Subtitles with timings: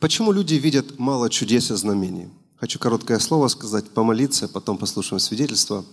[0.00, 2.28] Почему люди видят мало чудес и знамений?
[2.56, 5.84] Хочу короткое слово сказать, помолиться, потом послушаем свидетельство.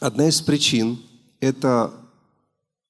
[0.00, 1.00] Одна из причин–
[1.40, 1.92] это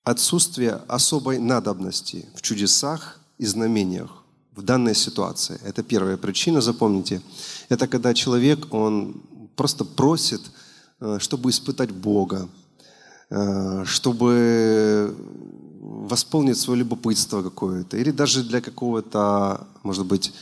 [0.03, 4.25] отсутствие особой надобности в чудесах и знамениях
[4.57, 5.61] в данной ситуации.
[5.63, 7.21] Это первая причина, запомните.
[7.69, 9.23] Это когда человек, он
[9.57, 10.41] просто просит,
[11.01, 12.49] э, чтобы испытать Бога,
[13.29, 15.15] э, чтобы
[15.81, 20.33] восполнить свое любопытство какое-то, или даже для какого-то, может быть,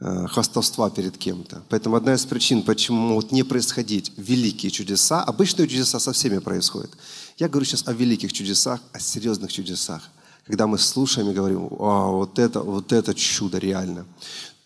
[0.00, 1.62] э, хвастовства перед кем-то.
[1.68, 6.90] Поэтому одна из причин, почему могут не происходить великие чудеса, обычные чудеса со всеми происходят.
[7.38, 10.02] Я говорю сейчас о великих чудесах, о серьезных чудесах.
[10.46, 14.04] Когда мы слушаем и говорим, а, вот это, вот это чудо реально,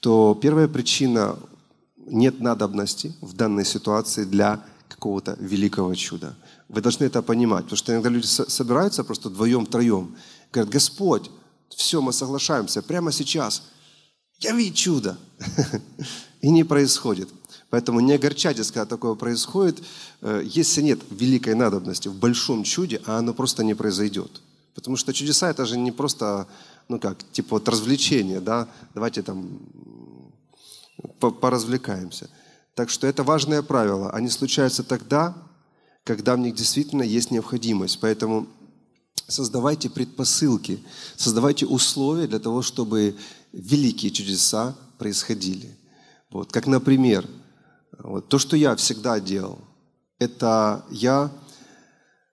[0.01, 1.37] то первая причина–
[2.11, 6.35] нет надобности в данной ситуации для какого-то великого чуда.
[6.69, 10.17] Вы должны это понимать, потому что иногда люди собираются просто вдвоем, троем,
[10.53, 11.31] говорят, Господь,
[11.71, 13.63] все, мы соглашаемся, прямо сейчас,
[14.41, 15.19] яви чудо.
[16.41, 17.29] И не происходит.
[17.71, 19.83] Поэтому не огорчайтесь, когда такое происходит,
[20.23, 24.41] э, если нет великой надобности в большом чуде, а оно просто не произойдет.
[24.75, 26.47] Потому что чудеса это же не просто,
[26.89, 29.59] ну как, типа вот развлечение, да, давайте там
[31.19, 32.31] поразвлекаемся.
[32.75, 34.11] Так что это важное правило.
[34.11, 35.35] Они случаются тогда,
[36.09, 38.01] когда в них действительно есть необходимость.
[38.01, 38.47] Поэтому
[39.27, 40.83] создавайте предпосылки,
[41.17, 43.15] создавайте условия для того, чтобы
[43.53, 45.69] великие чудеса происходили.
[46.31, 47.29] Вот, как, например,
[47.99, 49.59] вот, то, что я всегда делал,
[50.19, 51.31] это я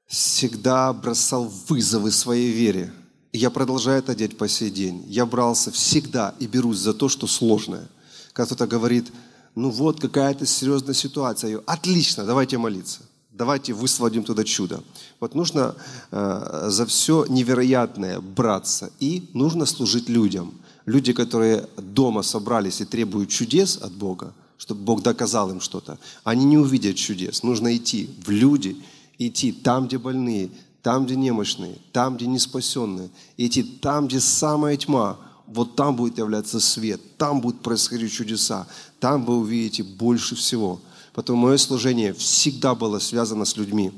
[0.07, 2.93] всегда бросал вызовы своей вере.
[3.33, 5.03] И я продолжаю это делать по сей день.
[5.09, 7.89] Я брался всегда и берусь за то, что сложное.
[8.31, 9.11] Когда кто-то говорит,
[9.53, 13.01] ну вот какая-то серьезная ситуация, я, отлично, давайте молиться
[13.37, 14.83] давайте высвободим туда чудо.
[15.19, 15.75] Вот нужно
[16.11, 20.53] э, за все невероятное браться и нужно служить людям.
[20.85, 26.45] Люди, которые дома собрались и требуют чудес от Бога, чтобы Бог доказал им что-то, они
[26.45, 27.43] не увидят чудес.
[27.43, 28.77] Нужно идти в люди,
[29.17, 30.49] идти там, где больные,
[30.81, 35.17] там, где немощные, там, где неспасенные, идти там, где самая тьма,
[35.47, 38.67] вот там будет являться свет, там будут происходить чудеса,
[38.99, 40.79] там вы увидите больше всего–
[41.15, 43.93] Поэтому мое служение всегда было связано с людьми.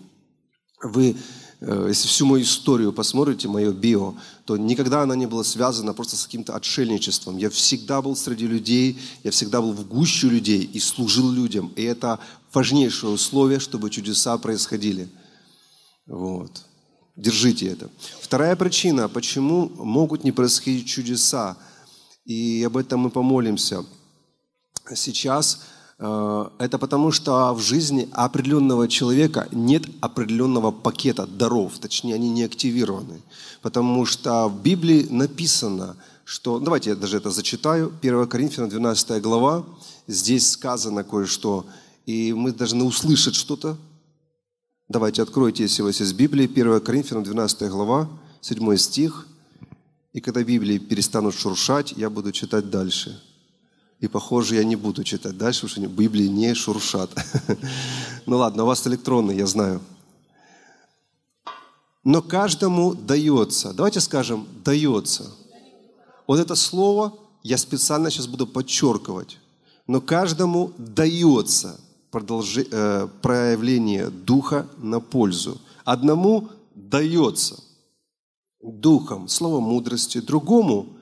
[0.83, 1.17] Вы,
[1.61, 4.13] э, если всю мою историю посмотрите, мое био,
[4.45, 7.37] то никогда она не была связана просто с каким-то отшельничеством.
[7.37, 11.73] Я всегда был среди людей, я всегда был в гуще людей и служил людям.
[11.75, 12.19] И это
[12.53, 15.09] важнейшее условие, чтобы чудеса происходили.
[16.05, 16.51] Вот.
[17.15, 17.89] Держите это.
[18.21, 21.57] Вторая причина, почему могут не происходить чудеса,
[22.25, 23.83] и об этом мы помолимся.
[24.93, 25.61] Сейчас–
[25.99, 33.21] это потому, что в жизни определенного человека нет определенного пакета даров, точнее, они не активированы.
[33.61, 39.65] Потому что в Библии написано, что, давайте я даже это зачитаю, 1 Коринфянам 12 глава,
[40.07, 41.65] здесь сказано кое-что,
[42.05, 43.77] и мы должны услышать что-то.
[44.89, 48.07] Давайте откройте, если у вас есть Библия, 1 Коринфянам 12 глава,
[48.41, 49.27] 7 стих,
[50.13, 53.19] и когда Библии перестанут шуршать, я буду читать дальше.
[53.99, 57.09] И, похоже, я не буду читать дальше, потому что Библии не шуршат.
[58.25, 59.79] Ну ладно, у вас электронный, я знаю.
[62.03, 63.73] Но каждому дается.
[63.73, 65.31] Давайте скажем, дается.
[66.27, 67.13] Вот это слово
[67.43, 69.37] я специально сейчас буду подчеркивать.
[69.87, 71.79] Но каждому дается
[72.11, 75.61] продолжи, э, проявление духа на пользу.
[75.85, 77.55] Одному дается
[78.61, 80.96] духом, слово мудрости, другому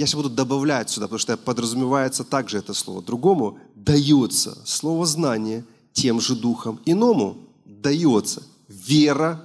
[0.00, 3.02] я сейчас буду добавлять сюда, потому что подразумевается также это слово.
[3.02, 5.62] Другому дается слово знание
[5.92, 6.80] тем же духом.
[6.86, 9.44] Иному дается вера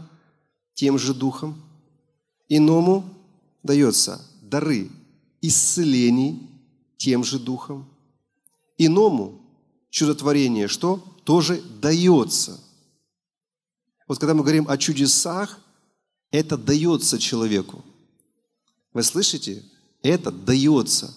[0.74, 1.62] тем же духом.
[2.48, 3.04] Иному
[3.64, 4.90] дается дары
[5.42, 6.50] исцелений
[6.96, 7.86] тем же духом.
[8.78, 9.42] Иному
[9.90, 11.04] чудотворение что?
[11.26, 12.62] Тоже дается.
[14.08, 15.60] Вот когда мы говорим о чудесах,
[16.32, 17.84] это дается человеку.
[18.94, 19.62] Вы слышите?
[20.06, 21.12] Это дается.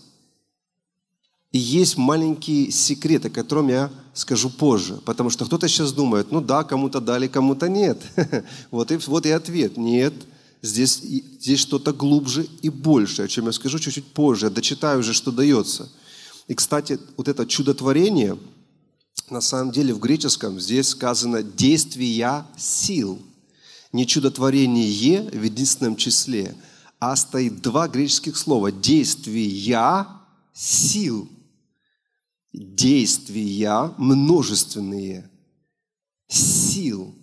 [1.53, 4.99] И есть маленький секрет, о котором я скажу позже.
[5.05, 8.01] Потому что кто-то сейчас думает, ну да, кому-то дали, кому-то нет.
[8.71, 9.77] Вот и, вот и ответ.
[9.77, 10.15] Нет,
[10.63, 14.47] здесь, здесь что-то глубже и больше, о чем я скажу чуть-чуть позже.
[14.47, 15.91] Я дочитаю уже, что дается.
[16.47, 18.39] И, кстати, вот это чудотворение,
[19.29, 23.19] на самом деле в греческом здесь сказано «действия сил».
[23.93, 26.57] Не чудотворение в единственном числе–
[26.99, 28.73] а стоит два греческих слова.
[28.73, 30.07] Действия
[30.53, 31.29] сил.
[32.53, 35.31] Действия множественные.
[36.27, 37.15] Сил.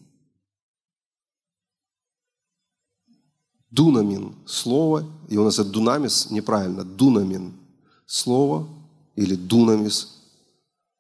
[3.70, 7.54] Дунамин– слово, и у нас это дунамис неправильно, дунамин–
[8.06, 8.70] слово
[9.18, 10.22] или дунамис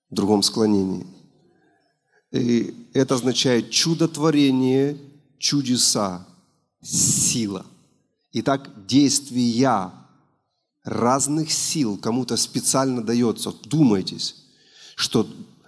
[0.09, 1.07] в другом склонении.
[2.31, 4.97] И это означает чудотворение,
[5.37, 6.27] чудеса,
[6.81, 7.65] сила.
[8.37, 9.93] Итак, действия
[10.83, 13.53] разных сил кому-то специально дается.
[13.63, 14.43] Думайтесь,
[14.97, 15.25] что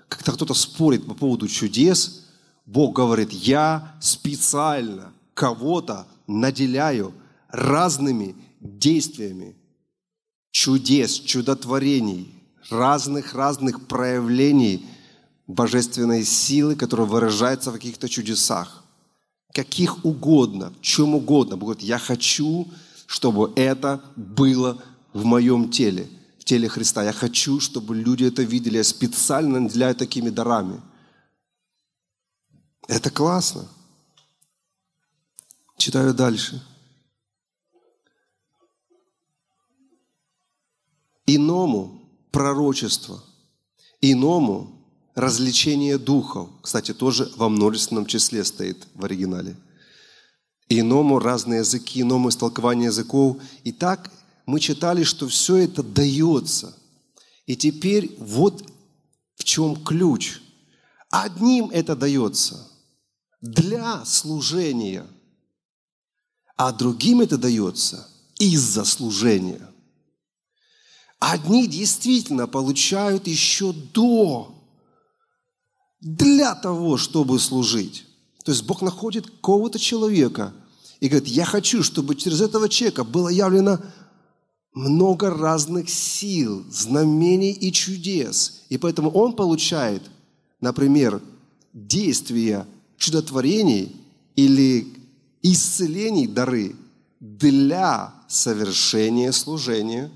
[0.09, 2.25] когда кто-то спорит по поводу чудес,
[2.65, 7.13] Бог говорит, я специально кого-то наделяю
[7.47, 9.55] разными действиями
[10.51, 12.35] чудес, чудотворений,
[12.69, 14.85] разных-разных проявлений
[15.47, 18.83] божественной силы, которая выражается в каких-то чудесах.
[19.57, 21.57] Каких угодно, чем угодно.
[21.57, 22.67] Бог говорит, я хочу,
[23.07, 24.79] чтобы это было
[25.13, 26.07] в моем теле,
[26.37, 27.03] в теле Христа.
[27.03, 28.77] Я хочу, чтобы люди это видели.
[28.77, 30.79] Я специально наделяю такими дарами.
[32.87, 33.67] Это классно.
[35.75, 36.63] Читаю дальше.
[41.25, 43.23] Иному пророчество,
[44.01, 44.76] иному
[45.17, 46.49] развлечение духов.
[46.61, 49.57] Кстати, тоже во множественном числе стоит в оригинале.
[50.69, 53.37] Иному разные языки, иному истолкование языков.
[53.65, 54.11] И так
[54.45, 56.73] мы читали, что все это дается.
[57.45, 58.63] И теперь вот
[59.35, 60.39] в чем ключ.
[61.09, 62.69] Одним это дается
[63.41, 65.05] для служения–
[66.57, 68.09] а другим это дается
[68.39, 69.61] из-за служения.
[71.19, 74.56] Одни действительно получают еще до,
[75.99, 78.05] для того, чтобы служить.
[78.43, 80.53] То есть Бог находит кого-то человека
[80.99, 83.79] и говорит, я хочу, чтобы через этого человека было явлено
[84.73, 88.63] много разных сил, знамений и чудес.
[88.69, 90.03] И поэтому он получает,
[90.61, 91.21] например,
[91.73, 92.65] действия
[92.97, 93.95] чудотворений
[94.35, 94.87] или
[95.41, 96.75] исцелений дары
[97.19, 100.11] для совершения служения.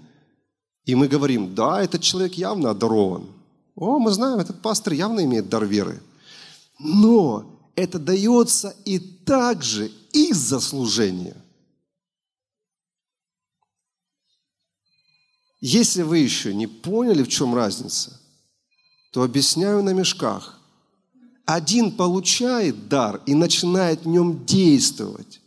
[0.86, 3.26] И мы говорим, да, этот человек явно одарован.
[3.76, 6.02] О, мы знаем, этот пастор явно имеет дар веры.
[6.80, 11.38] Но это дается и также из-за служения.
[15.62, 18.20] Если вы еще не поняли, в чем разница,
[19.12, 20.60] то объясняю на мешках.
[21.46, 25.42] Один получает дар и начинает в нем действовать.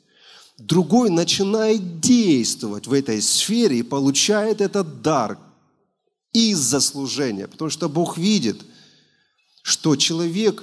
[0.58, 5.38] Другой начинает действовать в этой сфере и получает этот дар
[6.34, 7.48] из-за служения.
[7.48, 8.60] Потому что Бог видит,
[9.62, 10.62] что человек,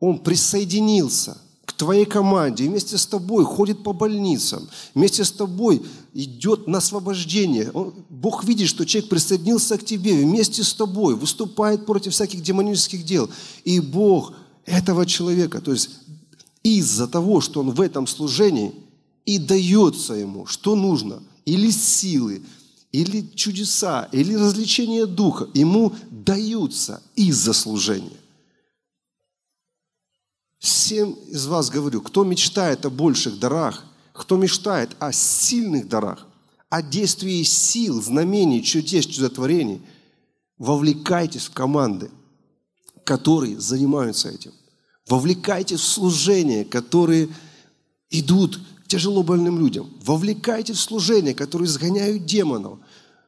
[0.00, 5.82] он присоединился к твоей команде, вместе с тобой ходит по больницам, вместе с тобой
[6.14, 7.70] идет на освобождение.
[7.70, 13.04] Он, Бог видит, что человек присоединился к тебе, вместе с тобой выступает против всяких демонических
[13.04, 13.30] дел.
[13.64, 14.32] И Бог–
[14.70, 15.60] этого человека.
[15.60, 15.90] То есть
[16.62, 18.72] из-за того, что он в этом служении,
[19.26, 22.42] и дается ему, что нужно, или силы,
[22.92, 28.18] или чудеса, или развлечение духа, ему даются из-за служения.
[30.58, 36.26] Всем из вас говорю, кто мечтает о больших дарах, кто мечтает о сильных дарах,
[36.68, 39.80] о действии сил, знамений, чудес, чудотворений,
[40.58, 42.10] вовлекайтесь в команды,
[43.04, 44.52] которые занимаются этим.
[45.08, 47.28] Вовлекайте в служение, которые
[48.10, 48.60] идут
[48.90, 49.88] тяжело больным людям.
[50.04, 52.80] Вовлекайте в служение, которые изгоняют демонов,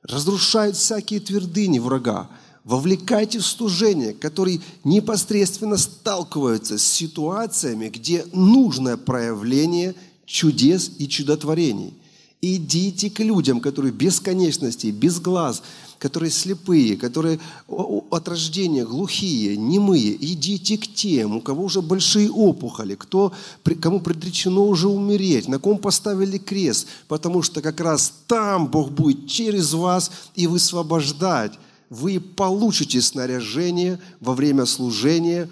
[0.02, 2.28] разрушают всякие твердыни врага.
[2.64, 9.94] Вовлекайте в служение, которые непосредственно сталкиваются с ситуациями, где нужное проявление
[10.26, 11.94] чудес и чудотворений.
[12.40, 15.62] Идите к людям, которые без конечностей, без глаз,
[16.02, 20.16] которые слепые, которые от рождения глухие, немые.
[20.32, 23.32] Идите к тем, у кого уже большие опухоли, кто,
[23.80, 29.28] кому предречено уже умереть, на ком поставили крест, потому что как раз там Бог будет
[29.28, 31.52] через вас и высвобождать.
[31.88, 35.48] Вы получите снаряжение во время служения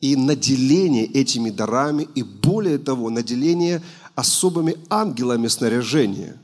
[0.00, 3.80] и наделение этими дарами, и более того, наделение
[4.16, 6.40] особыми ангелами снаряжения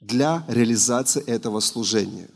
[0.00, 2.30] для реализации этого служения.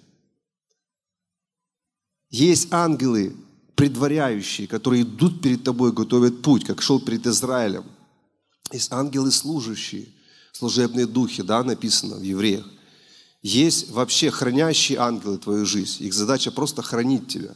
[2.31, 3.37] Есть ангелы,
[3.75, 7.85] предваряющие, которые идут перед тобой, готовят путь, как шел перед Израилем.
[8.73, 10.09] Есть ангелы служащие,
[10.53, 12.67] служебные духи, да, написано в Евреях.
[13.43, 16.03] Есть вообще хранящие ангелы твою жизнь.
[16.03, 17.55] Их задача просто хранить тебя.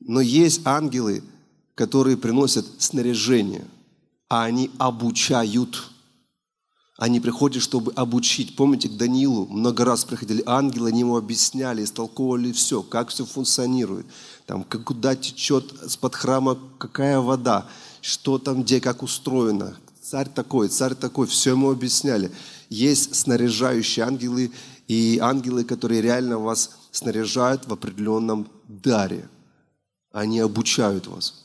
[0.00, 1.22] Но есть ангелы,
[1.74, 3.66] которые приносят снаряжение–
[4.28, 5.90] а они обучают.
[6.96, 8.54] Они приходят, чтобы обучить.
[8.54, 14.06] Помните, к Даниилу много раз приходили ангелы, они ему объясняли, истолковывали все, как все функционирует.
[14.46, 17.66] Там, куда течет с-под храма какая вода,
[18.00, 22.30] что там где, как устроено, царь такой, царь такой, все ему объясняли.
[22.68, 24.52] Есть снаряжающие ангелы
[24.86, 29.28] и ангелы, которые реально вас снаряжают в определенном даре.
[30.12, 31.44] Они обучают вас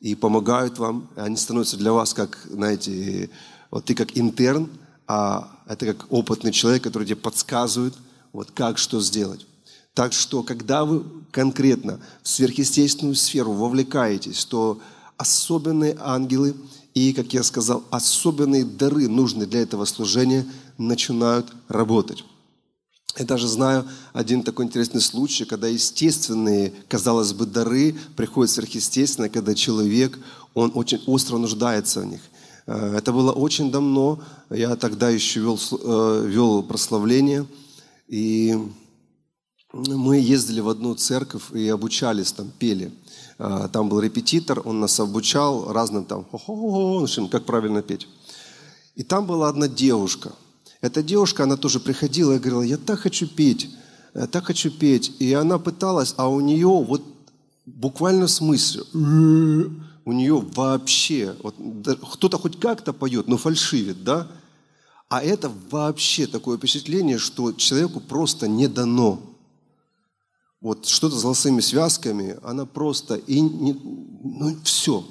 [0.00, 1.08] и помогают вам.
[1.14, 3.30] Они становятся для вас как, знаете,
[3.70, 4.68] вот ты как интерн,
[5.08, 7.94] а это как опытный человек, который тебе подсказывает,
[8.32, 9.46] вот как что сделать.
[9.94, 14.80] Так что, когда вы конкретно в сверхъестественную сферу вовлекаетесь, то
[15.16, 16.54] особенные ангелы
[16.94, 20.46] и, как я сказал, особенные дары, нужные для этого служения,
[20.76, 22.24] начинают работать.
[23.16, 29.54] Я даже знаю один такой интересный случай, когда естественные, казалось бы, дары приходят сверхъестественно, когда
[29.54, 30.18] человек,
[30.54, 32.20] он очень остро нуждается в них.
[32.68, 34.20] Э, это было очень давно,
[34.50, 37.46] я тогда еще вел, э, вел прославление,
[38.06, 38.56] и
[39.72, 42.92] мы ездили в одну церковь и обучались, там пели.
[43.38, 46.24] Э, там был репетитор, он нас обучал разным там,
[47.30, 48.06] как правильно петь.
[48.94, 50.32] И там была одна девушка–
[50.80, 53.68] эта девушка, она тоже приходила и говорила, я так хочу петь,
[54.14, 55.12] я так хочу петь.
[55.18, 57.02] И она пыталась, а у нее вот
[57.66, 58.84] буквально в смысле,
[60.08, 61.54] у нее вообще, вот,
[62.14, 64.26] кто-то хоть как-то поет, но фальшивит, да?
[65.10, 69.20] А это вообще такое впечатление, что человеку просто не дано.
[70.62, 75.04] Вот что-то с голосовыми связками, она просто, и не, ну все,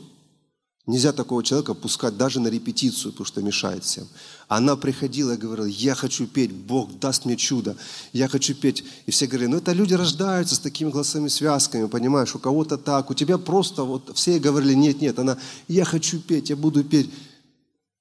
[0.88, 4.08] Нельзя такого человека пускать даже на репетицию, потому что мешает всем.
[4.48, 7.75] Она приходила и говорила, я хочу петь, Бог даст мне чудо,
[8.13, 8.86] я хочу петь.
[9.06, 13.12] И все говорили, ну это люди рождаются с такими голосовыми связками, понимаешь, у кого-то так,
[13.12, 17.10] у тебя просто, вот все говорили, нет, нет, она, я хочу петь, я буду петь.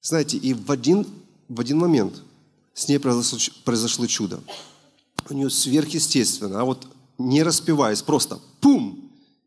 [0.00, 1.08] Знаете, и в один,
[1.48, 2.22] в один момент
[2.72, 4.38] с ней произошло, произошло чудо.
[5.28, 6.86] У нее сверхъестественно, а вот
[7.18, 9.05] не распеваясь, просто пум,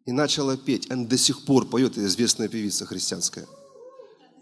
[0.10, 0.90] и начала петь.
[0.90, 3.48] Она до сих пор поет, известная певица христианская.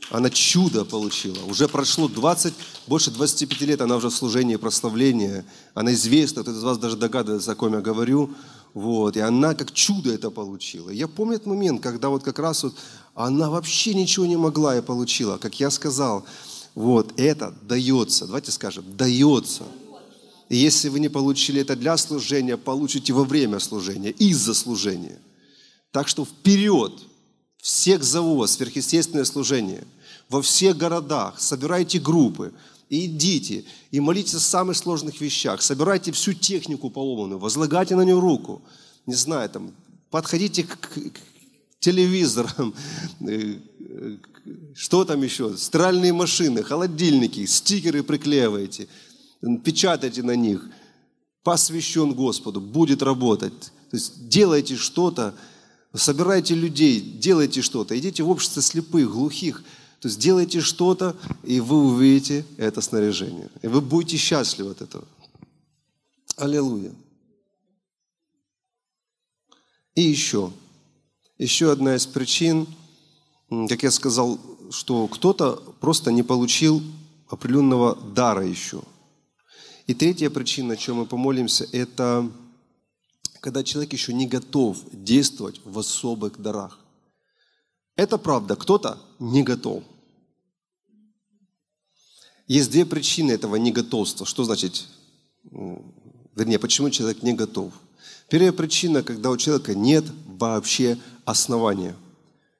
[0.09, 1.43] Она чудо получила.
[1.43, 2.53] Уже прошло 20,
[2.87, 5.45] больше 25 лет, она уже в служении прославления.
[5.73, 8.29] Она известна, кто из вас даже догадывается, о ком я говорю.
[8.73, 9.17] Вот.
[9.17, 10.89] И она как чудо это получила.
[10.89, 12.75] Я помню этот момент, когда вот как раз вот
[13.13, 15.37] она вообще ничего не могла и получила.
[15.37, 16.25] Как я сказал,
[16.75, 18.25] вот это дается.
[18.25, 19.63] Давайте скажем, дается.
[20.47, 25.19] И если вы не получили это для служения, получите во время служения, из-за служения.
[25.91, 26.93] Так что вперед!
[27.57, 29.85] Всех зову сверхъестественное служение.
[30.29, 32.53] Во всех городах собирайте группы,
[32.89, 35.61] и идите, и молитесь о самых сложных вещах.
[35.61, 38.61] Собирайте всю технику поломанную, возлагайте на нее руку.
[39.05, 39.73] Не знаю, там,
[40.09, 41.19] подходите к, к, к
[41.79, 42.73] телевизорам,
[43.19, 43.55] э,
[44.73, 48.87] что там еще, стиральные машины, холодильники, стикеры приклеивайте,
[49.63, 50.65] печатайте на них.
[51.43, 53.71] Посвящен Господу, будет работать.
[53.89, 55.33] То есть делайте что-то,
[55.97, 59.63] собирайте людей, делайте что-то, идите в общество слепых, глухих,
[59.99, 63.49] то есть делайте что-то, и вы увидите это снаряжение.
[63.61, 65.05] И вы будете счастливы от этого.
[66.35, 66.93] Аллилуйя.
[69.95, 70.51] И еще.
[71.39, 72.67] Еще одна из причин,
[73.49, 74.39] как я сказал,
[74.69, 76.83] что кто-то просто не получил
[77.27, 78.81] определенного дара еще.
[79.87, 82.29] И третья причина, о чем мы помолимся, это
[83.39, 86.79] когда человек еще не готов действовать в особых дарах.
[87.95, 89.83] Это правда, кто-то не готов.
[92.47, 94.25] Есть две причины этого неготовства.
[94.25, 94.87] Что значит,
[96.35, 97.73] вернее, почему человек не готов?
[98.29, 101.95] Первая причина, когда у человека нет вообще основания.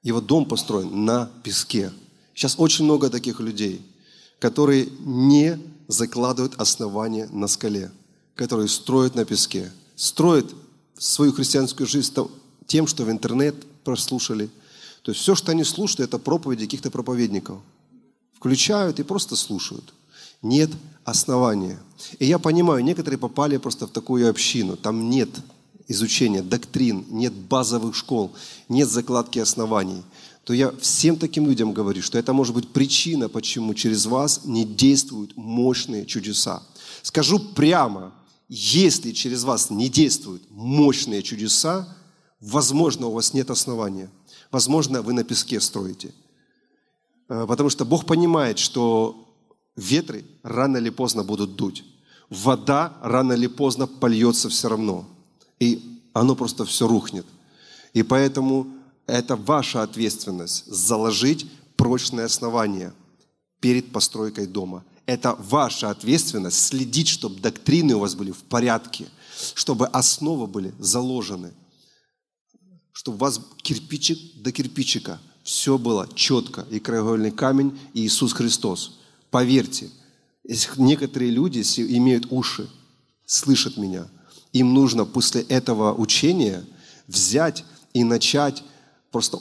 [0.02, 1.92] Его дом построен на песке.
[2.34, 3.84] Сейчас очень много таких людей,
[4.38, 5.58] которые не
[5.88, 7.90] закладывают основания на скале,
[8.34, 10.54] которые строят на песке, строят
[10.98, 12.14] свою христианскую жизнь
[12.66, 14.50] тем, что в интернет прослушали.
[15.02, 17.58] То есть все, что они слушают, это проповеди каких-то проповедников.
[18.36, 19.94] Включают и просто слушают.
[20.42, 20.70] Нет
[21.04, 21.78] основания.
[22.18, 24.76] И я понимаю, некоторые попали просто в такую общину.
[24.76, 25.30] Там нет
[25.88, 28.32] изучения доктрин, нет базовых школ,
[28.68, 30.02] нет закладки оснований
[30.48, 34.64] то я всем таким людям говорю, что это может быть причина, почему через вас не
[34.64, 36.62] действуют мощные чудеса.
[37.02, 38.14] Скажу прямо,
[38.48, 41.86] если через вас не действуют мощные чудеса,
[42.40, 44.10] возможно, у вас нет основания.
[44.50, 46.14] Возможно, вы на песке строите.
[47.28, 49.36] Э, потому что Бог понимает, что
[49.76, 51.84] ветры рано или поздно будут дуть.
[52.30, 55.06] Вода рано или поздно польется все равно.
[55.60, 57.26] И оно просто все рухнет.
[57.92, 58.66] И поэтому
[59.06, 62.92] это ваша ответственность заложить прочное основание
[63.60, 69.08] перед постройкой дома– это ваша ответственность следить, чтобы доктрины у вас были в порядке,
[69.54, 71.54] чтобы основы были заложены,
[72.92, 76.66] чтобы у вас кирпичик до кирпичика Все было четко.
[76.70, 78.98] И краеугольный камень, и Иисус Христос.
[79.30, 79.88] Поверьте,
[80.76, 82.68] некоторые люди имеют уши,
[83.24, 84.08] слышат меня.
[84.52, 86.66] Им нужно после этого учения
[87.06, 88.62] взять и начать
[89.10, 89.38] просто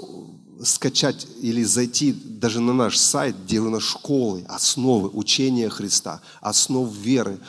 [0.64, 6.92] скачать или зайти даже на наш сайт, где у нас школы, основы учения Христа, основ
[6.96, 7.40] веры,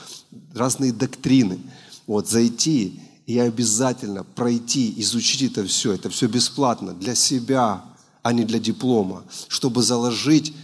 [0.55, 1.59] разные доктрины.
[2.07, 5.93] Вот, зайти и обязательно пройти, изучить это все.
[5.93, 7.85] Это все бесплатно для себя,
[8.23, 10.55] а не для диплома, чтобы заложить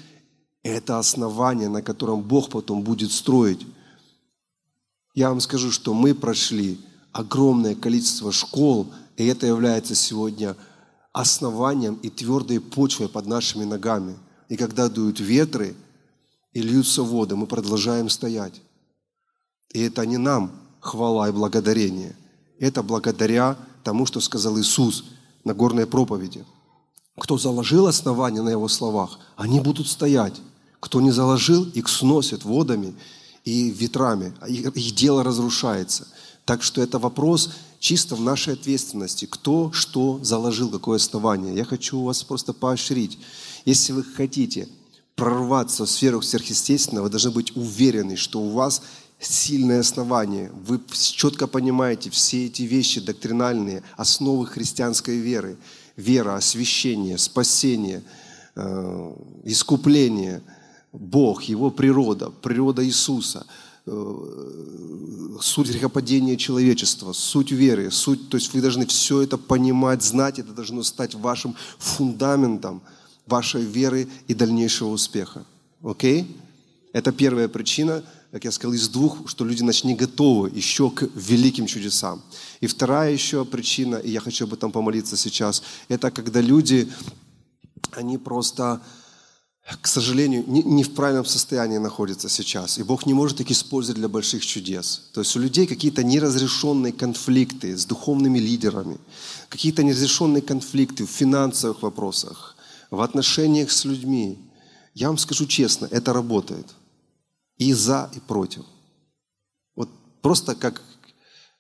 [0.63, 3.67] это основание, на котором Бог потом будет строить.
[5.15, 6.81] Я вам скажу, что мы прошли
[7.13, 10.57] огромное количество школ, и это является сегодня
[11.15, 14.17] основанием и твердой почвой под нашими ногами.
[14.51, 15.75] И когда дуют ветры
[16.53, 18.61] и льются воды, мы продолжаем стоять.
[19.73, 22.17] И это не нам хвала и благодарение.
[22.59, 25.05] Это благодаря тому, что сказал Иисус
[25.45, 26.45] на горной проповеди.
[27.17, 30.41] Кто заложил основание на Его словах, они будут стоять.
[30.81, 32.95] Кто не заложил, их сносит водами
[33.45, 34.35] и ветрами.
[34.49, 36.09] Их дело разрушается.
[36.45, 39.27] Так что это вопрос чисто в нашей ответственности.
[39.27, 41.55] Кто что заложил, какое основание.
[41.55, 43.19] Я хочу вас просто поощрить.
[43.65, 44.69] Если вы хотите
[45.17, 48.83] прорваться в сферу сверхъестественного, вы должны быть уверены, что у вас
[49.19, 50.51] сильное основание.
[50.67, 55.57] Вы четко понимаете все эти вещи доктринальные, основы христианской веры.
[55.97, 58.03] Вера, освящение, спасение,
[58.57, 60.43] э, искупление,
[60.93, 63.47] Бог, Его природа, природа Иисуса,
[63.87, 70.53] суть грехопадения человечества, суть веры, суть, то есть вы должны все это понимать, знать, это
[70.53, 72.81] должно стать вашим фундаментом
[73.27, 75.45] вашей веры и дальнейшего успеха.
[75.83, 76.23] Окей?
[76.23, 76.37] Okay?
[76.93, 81.09] Это первая причина– как я сказал, из двух, что люди значит, не готовы еще к
[81.15, 82.21] великим чудесам.
[82.61, 86.91] И вторая еще причина, и я хочу об этом помолиться сейчас, это когда люди,
[87.93, 88.81] они просто,
[89.81, 92.79] к сожалению, не, в правильном состоянии находятся сейчас.
[92.79, 95.09] И Бог не может их использовать для больших чудес.
[95.13, 98.99] То есть у людей какие-то неразрешенные конфликты с духовными лидерами,
[99.49, 102.57] какие-то неразрешенные конфликты в финансовых вопросах,
[102.91, 104.39] в отношениях с людьми.
[104.95, 106.67] Я вам скажу честно, это работает–
[107.59, 108.65] и за, и против.
[109.77, 109.89] Вот
[110.23, 110.83] просто как,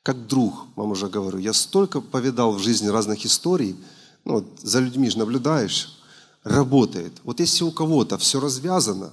[0.02, 1.38] как друг, вам уже говорю.
[1.38, 3.76] Я столько повидал в жизни разных историй,
[4.24, 5.98] ну, вот за людьми же наблюдаешь,
[6.44, 7.12] работает.
[7.24, 9.10] Вот если у кого-то все развязано,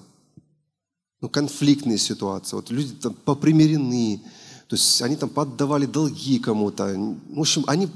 [1.22, 4.22] ну, конфликтные ситуации, вот люди там попримирены,
[4.68, 6.96] то есть они там поддавали долги кому-то.
[7.30, 7.88] В общем, они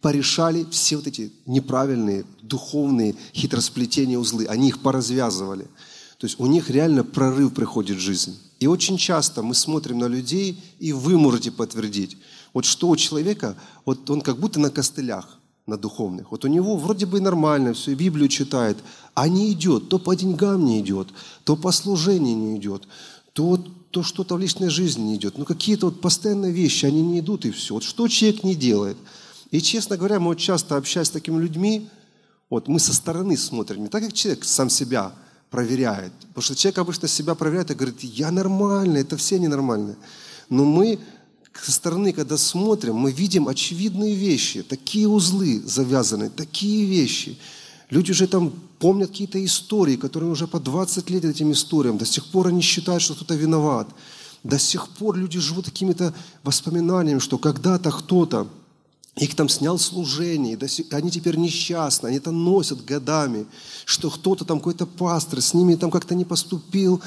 [0.00, 5.66] порешали все вот эти неправильные духовные хитросплетения узлы, они их поразвязывали–
[6.18, 8.38] то есть у них реально прорыв приходит в жизнь.
[8.58, 12.16] И очень часто мы смотрим на людей, и вы можете подтвердить,
[12.54, 16.30] вот что у человека, вот он как будто на костылях, на духовных.
[16.30, 18.78] Вот у него вроде бы нормально, все, Библию читает,
[19.14, 21.08] а не идет, то по деньгам не идет,
[21.44, 22.86] то по служению не идет,
[23.32, 23.58] то,
[23.90, 25.38] то что-то в личной жизни не идет.
[25.38, 27.74] Ну какие-то вот постоянные вещи, они не идут и все.
[27.74, 28.96] Вот что человек не делает.
[29.50, 31.88] И, честно говоря, мы вот часто общаясь с такими людьми,
[32.50, 35.12] вот мы со стороны смотрим, не так, как человек сам себя–
[35.50, 36.12] проверяет.
[36.28, 39.96] Потому что человек обычно себя проверяет и говорит, я нормальный, это все ненормальные.
[40.48, 40.98] Но мы
[41.62, 47.38] со стороны, когда смотрим, мы видим очевидные вещи, такие узлы завязаны, такие вещи.
[47.90, 51.98] Люди уже там помнят какие-то истории, которые уже по 20 лет этим историям.
[51.98, 53.88] До сих пор они считают, что кто-то виноват.
[54.42, 58.48] До сих пор люди живут какими-то воспоминаниями, что когда-то кто-то
[59.16, 60.58] их там снял служение,
[60.90, 63.46] они теперь несчастны, они это носят годами,
[63.86, 67.02] что кто-то там, какой-то пастор, с ними там как-то не поступил,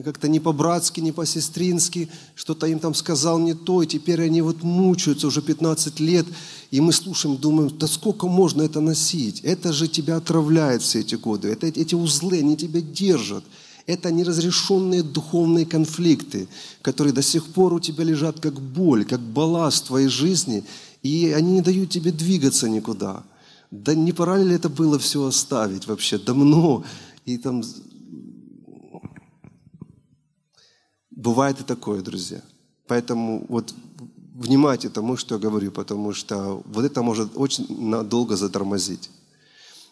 [0.00, 4.62] как-то не по-братски, не по-сестрински, что-то им там сказал не то, и теперь они вот
[4.62, 6.26] мучаются уже 15 лет,
[6.70, 9.40] и мы слушаем, думаем, да сколько можно это носить?
[9.40, 13.44] Это же тебя отравляет все эти годы, это, эти узлы, они тебя держат.
[13.86, 16.48] Это неразрешенные духовные конфликты,
[16.82, 20.64] которые до сих пор у тебя лежат как боль, как балласт в твоей жизни,
[21.02, 23.24] и они не дают тебе двигаться никуда.
[23.72, 26.84] Да не пора ли это было все оставить вообще давно?
[27.26, 27.62] И там...
[31.16, 32.42] Бывает и такое, друзья.
[32.86, 33.74] Поэтому вот
[34.34, 39.10] внимайте тому, что я говорю, потому что вот это может очень надолго затормозить.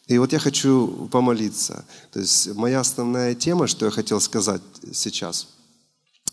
[0.06, 1.84] И вот я хочу помолиться.
[2.10, 5.46] То есть моя основная тема, что я хотел сказать сейчас,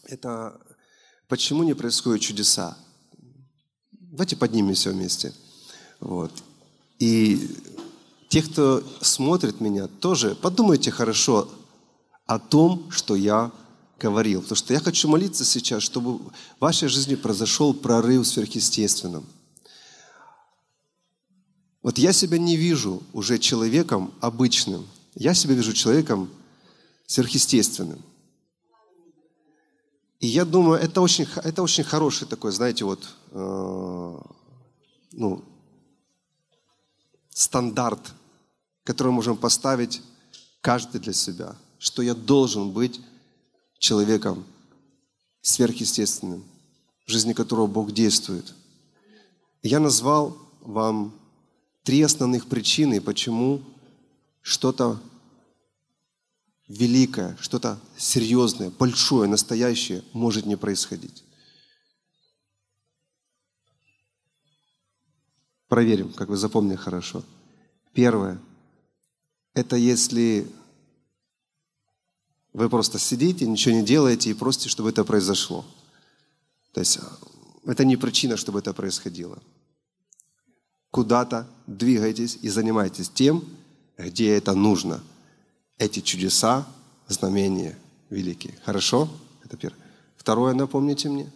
[0.06, 0.60] это
[1.28, 2.78] почему не происходят чудеса.
[3.92, 5.34] Давайте поднимемся вместе.
[6.00, 6.32] Вот.
[7.00, 7.56] И
[8.30, 11.50] те, кто смотрит меня, тоже подумайте хорошо
[12.26, 13.52] о том, что я
[14.00, 14.42] говорил.
[14.42, 19.26] Потому что я хочу молиться сейчас, чтобы в вашей жизни произошел прорыв сверхъестественным.
[21.82, 24.86] Вот я себя не вижу уже человеком обычным.
[25.16, 26.30] Я себя вижу человеком
[27.06, 28.02] сверхъестественным.
[30.20, 34.20] И я думаю, это очень, это очень хороший такой, знаете, вот, э,
[35.12, 35.46] ну,
[37.30, 38.14] стандарт,
[38.84, 40.02] который можем поставить
[40.62, 43.00] каждый для себя, что я должен быть
[43.80, 44.46] человеком
[45.42, 46.44] сверхъестественным,
[47.06, 48.54] в жизни которого Бог действует.
[49.64, 51.14] Я назвал вам
[51.84, 53.62] три основных причины, почему
[54.42, 55.02] что-то
[56.68, 61.24] великое, что-то серьезное, большое, настоящее может не происходить.
[65.68, 67.24] Проверим, как вы запомнили хорошо.
[67.94, 68.42] Первое–
[69.54, 70.48] это если
[72.54, 75.66] вы просто сидите, ничего не делаете и просите, чтобы это произошло.
[76.74, 77.00] То есть
[77.66, 79.40] это не причина, чтобы это происходило
[80.98, 83.44] куда-то двигайтесь и занимайтесь тем,
[84.00, 85.04] где это нужно.
[85.78, 86.68] Эти чудеса,
[87.08, 87.78] знамения
[88.10, 88.58] великие.
[88.66, 89.08] Хорошо?
[89.44, 89.80] Это первое.
[90.16, 91.32] Второе, напомните мне.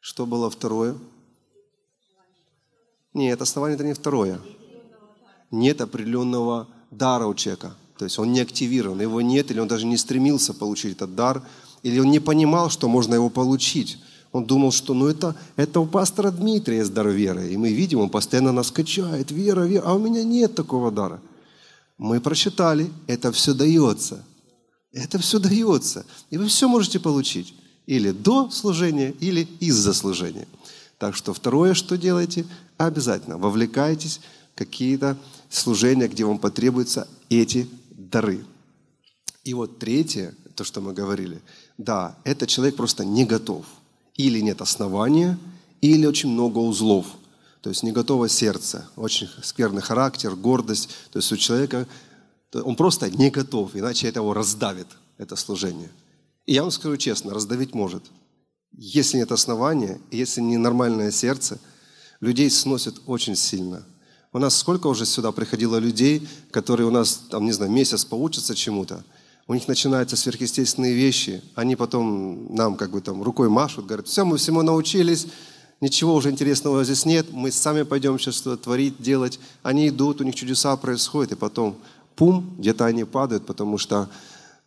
[0.00, 0.98] Что было второе?
[3.14, 4.38] Нет, основание это не второе.
[5.50, 7.74] Нет определенного дара у человека.
[8.00, 11.42] То есть он не активирован, его нет, или он даже не стремился получить этот дар,
[11.82, 13.98] или он не понимал, что можно его получить.
[14.32, 17.52] Он думал, что ну это, это у пастора Дмитрия есть дар веры.
[17.52, 19.30] И мы видим, он постоянно нас качает.
[19.30, 19.82] Вера, вера.
[19.84, 21.20] А у меня нет такого дара.
[21.98, 24.24] Мы прочитали, это все дается.
[24.94, 26.06] Это все дается.
[26.30, 27.52] И вы все можете получить.
[27.84, 30.48] Или до служения, или из-за служения.
[30.96, 32.46] Так что второе, что делаете,
[32.78, 34.22] обязательно вовлекайтесь
[34.54, 35.18] в какие-то
[35.50, 37.68] служения, где вам потребуются эти
[38.10, 38.44] дары.
[39.44, 41.40] И вот третье, то, что мы говорили,
[41.78, 43.64] да, этот человек просто не готов–
[44.20, 45.38] или нет основания,
[45.80, 47.06] или очень много узлов.
[47.62, 50.90] То есть не готово сердце, очень скверный характер, гордость.
[51.10, 51.86] То есть у человека,
[52.52, 54.86] он просто не готов, иначе это его раздавит,
[55.18, 55.90] это служение.
[56.46, 58.02] И я вам скажу честно, раздавить может.
[58.72, 61.58] Если нет основания, если не нормальное сердце,
[62.20, 63.84] людей сносит очень сильно.
[64.32, 68.54] У нас сколько уже сюда приходило людей, которые у нас, там, не знаю, месяц поучатся
[68.54, 69.02] чему-то,
[69.48, 74.24] у них начинаются сверхъестественные вещи, они потом нам как бы там рукой машут, говорят, все,
[74.24, 75.26] мы всему научились,
[75.80, 79.40] ничего уже интересного здесь нет, мы сами пойдем сейчас что-то творить, делать.
[79.64, 81.76] Они идут, у них чудеса происходят, и потом
[82.14, 84.08] пум, где-то они падают, потому что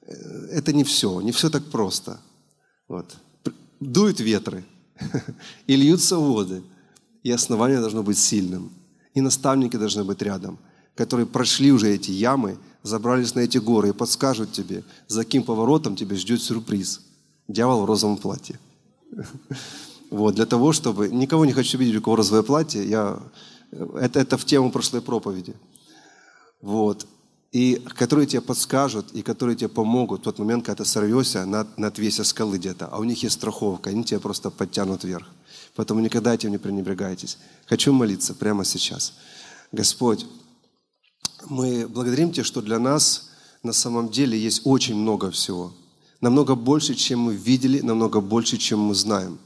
[0.01, 0.13] э,
[0.51, 2.19] это не все, не все так просто.
[2.89, 3.15] Вот.
[3.79, 4.65] Дуют ветры,
[5.67, 6.61] и льются воды,
[7.23, 8.69] и основание должно быть сильным,
[9.13, 10.57] и наставники должны быть рядом,
[10.95, 15.95] которые прошли уже эти ямы, забрались на эти горы и подскажут тебе, за каким поворотом
[15.95, 17.01] тебе ждет сюрприз.
[17.47, 18.59] Дьявол в розовом платье.
[20.09, 21.09] Вот, для того, чтобы...
[21.09, 22.87] Никого не хочу видеть, у кого розовое платье.
[22.87, 23.19] Я,
[23.71, 25.55] это, это в тему прошлой проповеди.
[26.61, 27.07] Вот.
[27.51, 31.79] И которые тебе подскажут, и которые тебе помогут в тот момент, когда ты сорвешься над,
[31.79, 32.89] над весе скалы где-то.
[32.91, 35.27] А у них есть страховка, они тебя просто подтянут вверх.
[35.75, 37.37] Поэтому никогда этим не пренебрегайтесь.
[37.65, 39.13] Хочу молиться прямо сейчас.
[39.71, 40.25] Господь,
[41.47, 43.29] мы благодарим Тебя, что для нас
[43.63, 45.73] на самом деле есть очень много всего.
[46.21, 49.39] Намного больше, чем мы видели, намного больше, чем мы знаем.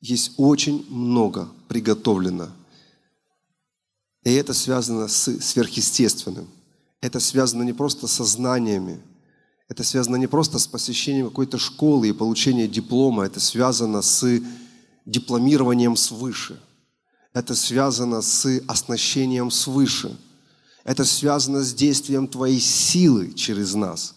[0.00, 2.48] Есть очень много приготовлено.
[4.24, 6.48] И это связано с сверхъестественным.
[7.00, 9.00] Это связано не просто со знаниями,
[9.68, 14.40] это связано не просто с посещением какой-то школы и получением диплома, это связано с
[15.10, 16.60] дипломированием свыше.
[17.32, 20.16] Это связано с оснащением свыше–
[20.84, 24.14] это связано с действием Твоей силы через нас.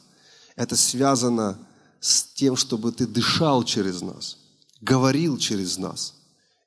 [0.55, 1.59] Это связано
[1.99, 4.37] с тем, чтобы Ты дышал через нас,
[4.81, 6.13] говорил через нас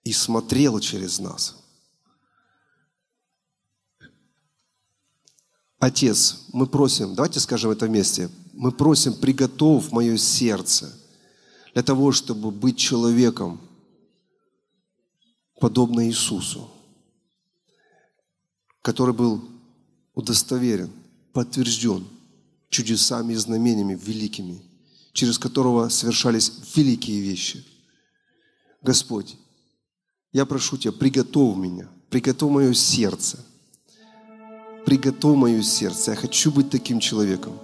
[0.05, 1.57] и смотрел через нас.
[5.79, 10.93] Отец, мы просим, давайте скажем это вместе, мы просим, приготовь мое сердце
[11.75, 13.61] для того, чтобы быть человеком,
[15.59, 16.69] подобно Иисусу,
[18.83, 19.43] который был
[20.15, 20.91] удостоверен,
[21.33, 22.07] подтвержден
[22.69, 24.63] чудесами и знамениями великими,
[25.13, 27.65] через которого совершались великие вещи.
[28.83, 29.37] Господь,
[30.33, 33.45] я прошу Тебя, приготовь меня, приготовь мое сердце,
[34.85, 36.13] приготовь мое сердце.
[36.13, 37.59] Я хочу быть таким человеком.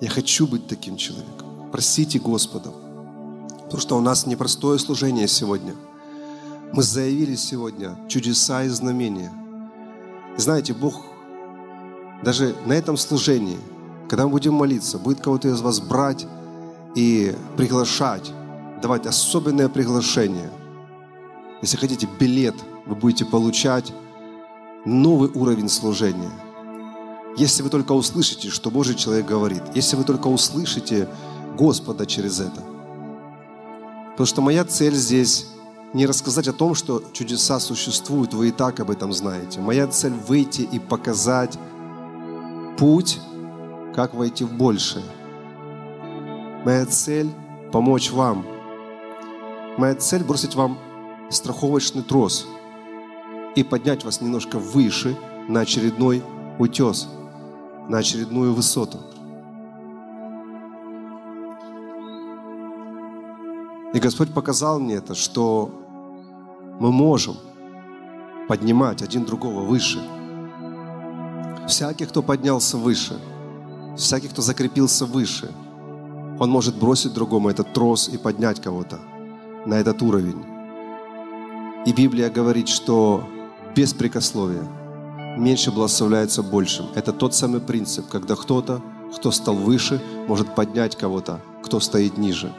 [0.00, 1.70] Я хочу быть таким человеком.
[1.72, 2.70] Простите Господа,
[3.64, 5.74] потому что у нас непростое служение сегодня.
[6.72, 9.32] Мы заявили сегодня чудеса и знамения.
[10.36, 11.02] Знаете, Бог
[12.22, 13.58] даже на этом служении,
[14.08, 16.26] когда мы будем молиться, будет кого-то из вас брать
[16.94, 18.32] и приглашать,
[18.82, 20.50] давать особенное приглашение.
[21.62, 23.92] Если хотите билет, вы будете получать
[24.84, 26.30] новый уровень служения.
[27.36, 31.08] Если вы только услышите, что Божий человек говорит, если вы только услышите
[31.56, 32.62] Господа через это.
[34.10, 35.46] Потому что моя цель здесь
[35.92, 39.60] не рассказать о том, что чудеса существуют, вы и так об этом знаете.
[39.60, 41.58] Моя цель выйти и показать
[42.76, 43.20] путь,
[43.94, 45.04] как войти в большее.
[46.64, 47.30] Моя цель–
[47.72, 48.44] помочь вам.
[49.78, 50.78] Моя цель– бросить вам
[51.30, 52.46] страховочный трос
[53.54, 55.16] и поднять вас немножко выше
[55.48, 56.22] на очередной
[56.58, 57.08] утес,
[57.88, 58.98] на очередную высоту.
[63.96, 65.70] И Господь показал мне это, что
[66.78, 67.36] мы можем
[68.46, 69.98] поднимать один другого выше.
[71.66, 73.18] Всякий, кто поднялся выше,
[73.96, 75.50] всякий, кто закрепился выше,
[76.38, 78.98] он может бросить другому этот трос и поднять кого-то
[79.64, 80.44] на этот уровень.
[81.86, 83.24] И Библия говорит, что
[83.74, 84.68] без прикословия
[85.38, 86.88] меньше благословляется большим.
[86.94, 88.82] Это тот самый принцип, когда кто-то,
[89.16, 92.52] кто стал выше, может поднять кого-то, кто стоит ниже.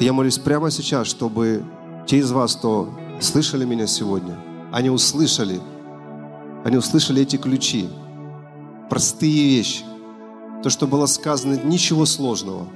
[0.00, 1.64] Я молюсь прямо сейчас, чтобы
[2.06, 4.36] те из вас, кто слышали меня сегодня,
[4.72, 5.60] они услышали,
[6.64, 7.88] они услышали эти ключи,
[8.90, 9.84] простые вещи.
[10.64, 12.66] То, что было сказано, ничего сложного.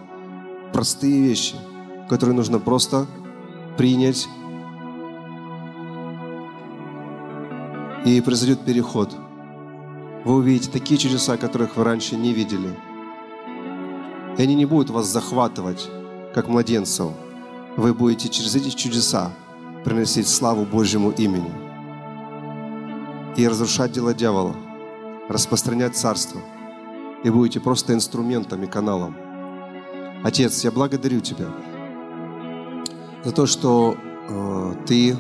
[0.73, 1.57] Простые вещи,
[2.09, 3.07] которые нужно просто
[3.77, 4.29] принять.
[8.05, 9.13] И произойдет переход.
[10.25, 12.79] Вы увидите такие чудеса, которых вы раньше не видели.
[14.37, 15.89] И они не будут вас захватывать,
[16.35, 17.13] как младенцев–
[17.79, 19.31] вы будете через эти чудеса
[19.85, 21.53] приносить славу Божьему имени
[23.37, 24.57] и разрушать дела дьявола,
[25.29, 26.41] распространять царство,
[27.23, 29.17] и будете просто инструментом и каналом.
[30.25, 31.47] Отец, я благодарю Тебя
[33.23, 33.97] за то, что
[34.29, 35.17] э, Ты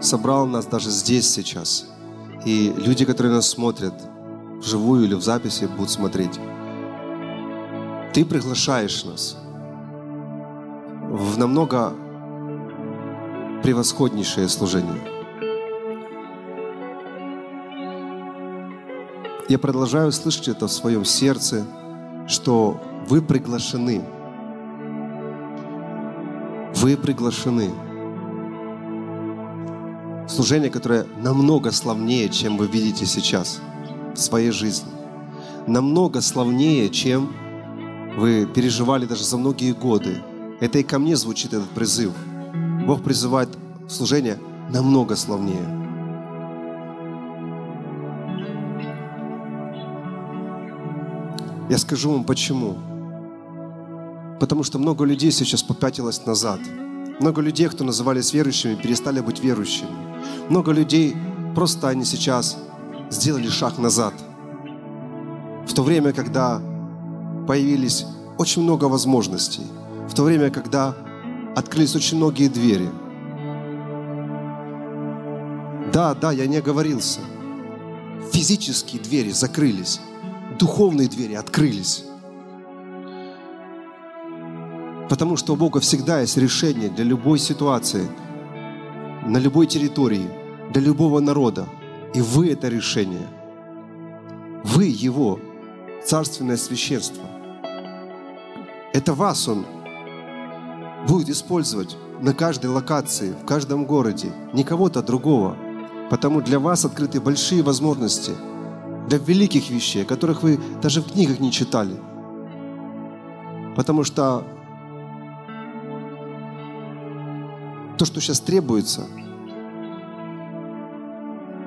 [0.00, 1.86] собрал нас даже здесь сейчас.
[2.46, 3.92] И люди, которые нас смотрят
[4.58, 6.40] вживую или в записи, будут смотреть.
[8.14, 9.36] Ты приглашаешь нас–
[11.08, 11.92] в намного
[13.62, 15.00] превосходнейшее служение.
[19.48, 21.64] Я продолжаю слышать это в своем сердце,
[22.26, 24.02] что вы приглашены.
[26.74, 27.70] Вы приглашены.
[30.28, 33.60] Служение, которое намного славнее, чем вы видите сейчас
[34.14, 34.90] в своей жизни.
[35.68, 37.32] Намного славнее, чем
[38.16, 40.20] вы переживали даже за многие годы
[40.60, 42.12] это и ко мне звучит этот призыв.
[42.86, 43.48] Бог призывает
[43.88, 44.38] служение
[44.70, 45.64] намного славнее.
[51.68, 52.76] Я скажу вам почему.
[54.40, 56.60] Потому что много людей сейчас попятилось назад.
[57.20, 59.90] Много людей, кто назывались верующими, перестали быть верующими.
[60.48, 61.16] Много людей,
[61.54, 62.56] просто они сейчас
[63.10, 64.14] сделали шаг назад.
[65.66, 66.60] В то время, когда
[67.46, 68.06] появились
[68.38, 69.66] очень много возможностей–
[70.08, 70.94] в то время, когда
[71.54, 72.88] открылись очень многие двери.
[75.92, 77.20] Да, да, я не оговорился.
[78.32, 80.00] Физические двери закрылись,
[80.58, 82.04] духовные двери открылись.
[85.08, 88.08] Потому что у Бога всегда есть решение для любой ситуации,
[89.24, 90.28] на любой территории,
[90.72, 91.66] для любого народа.
[92.14, 93.26] И вы это решение.
[94.64, 95.38] Вы Его
[96.04, 97.24] царственное священство.
[98.92, 99.64] Это вас Он
[101.06, 105.56] будет использовать на каждой локации, в каждом городе, не кого-то другого.
[106.10, 108.32] Потому для вас открыты большие возможности
[109.08, 111.96] для великих вещей, которых вы даже в книгах не читали.
[113.76, 114.44] Потому что
[117.98, 119.06] то, что сейчас требуется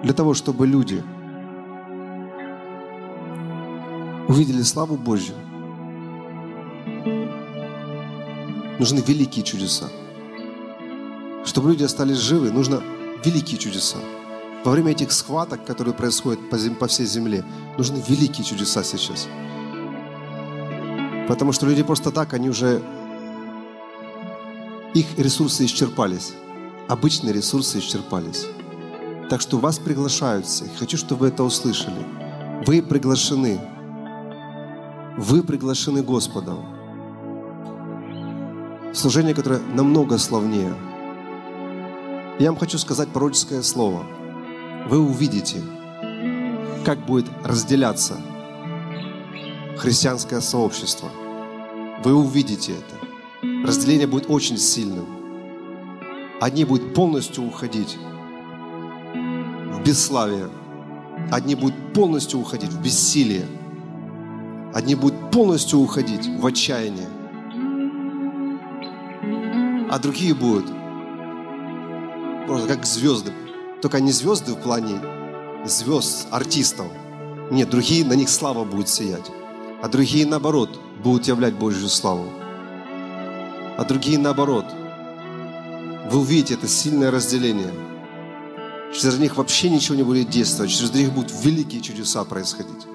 [0.04, 1.04] для того, чтобы люди
[4.28, 5.36] увидели славу Божью,
[8.80, 9.90] нужны великие чудеса.
[11.46, 12.82] Чтобы люди остались живы, нужно
[13.24, 13.98] великие чудеса.
[14.64, 17.46] Во время этих схваток, которые происходят по, зем, по всей земле,
[17.78, 19.28] нужны великие чудеса сейчас.
[21.28, 22.82] Потому что люди просто так, они уже...
[24.94, 26.34] Их ресурсы исчерпались.
[26.88, 28.48] Обычные ресурсы исчерпались.
[29.30, 30.70] Так что вас приглашают всех.
[30.80, 32.04] Хочу, чтобы вы это услышали.
[32.66, 33.60] Вы приглашены.
[35.18, 36.79] Вы приглашены Господом
[38.94, 40.74] служение, которое намного славнее.
[42.40, 44.06] Я вам хочу сказать пророческое слово.
[44.88, 45.62] Вы увидите,
[46.86, 48.16] как будет разделяться
[49.78, 51.10] христианское сообщество.
[52.04, 53.68] Вы увидите это.
[53.68, 55.06] Разделение будет очень сильным.
[56.42, 57.98] Одни будут полностью уходить
[59.86, 60.50] бесславие.
[61.32, 63.46] Одни будут полностью уходить в бессилие.
[64.74, 67.08] Одни будут полностью уходить в отчаяние.
[69.90, 70.68] А другие будут
[72.46, 73.32] просто как звезды.
[73.82, 75.00] Только не звезды в плане
[75.66, 76.88] звезд, артистов.
[77.50, 79.32] Нет, другие, на них слава будет сиять.
[79.82, 82.30] А другие, наоборот, будут являть Божью славу.
[83.78, 84.66] А другие, наоборот.
[86.12, 87.74] Вы увидите это сильное разделение.
[88.94, 90.72] Через них вообще ничего не будет действовать.
[90.72, 92.86] Через них будут великие чудеса происходить.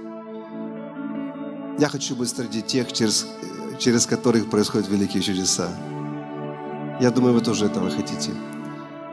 [1.78, 3.26] Я хочу быть среди тех, через,
[3.80, 5.70] через которых происходят великие чудеса.
[7.00, 8.30] Я думаю, вы тоже этого хотите.